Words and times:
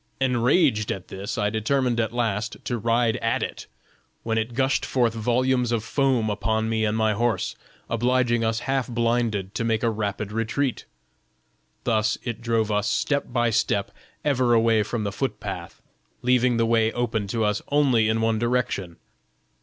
Enraged 0.19 0.91
at 0.91 1.09
this, 1.09 1.37
I 1.37 1.51
determined 1.51 1.99
at 1.99 2.11
last 2.11 2.57
to 2.65 2.79
ride 2.79 3.17
at 3.17 3.43
it, 3.43 3.67
when 4.23 4.39
it 4.39 4.55
gushed 4.55 4.83
forth 4.83 5.13
volumes 5.13 5.71
of 5.71 5.83
foam 5.83 6.27
upon 6.27 6.67
me 6.67 6.85
and 6.85 6.97
my 6.97 7.13
horse, 7.13 7.55
obliging 7.87 8.43
us 8.43 8.61
half 8.61 8.87
blinded 8.87 9.53
to 9.53 9.63
make 9.63 9.83
a 9.83 9.91
rapid 9.91 10.31
retreat. 10.31 10.85
Thus 11.83 12.17
it 12.23 12.41
drove 12.41 12.71
us 12.71 12.87
step 12.89 13.31
by 13.31 13.51
step 13.51 13.91
ever 14.25 14.55
away 14.55 14.81
from 14.81 15.03
the 15.03 15.11
foot 15.11 15.39
path, 15.39 15.83
leaving 16.23 16.57
the 16.57 16.65
way 16.65 16.91
open 16.93 17.27
to 17.27 17.43
us 17.43 17.61
only 17.67 18.09
in 18.09 18.21
one 18.21 18.39
direction. 18.39 18.95